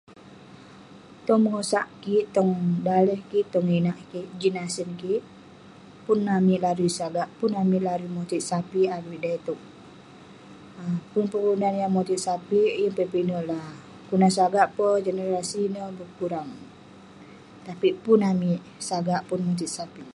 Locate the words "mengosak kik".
1.43-2.25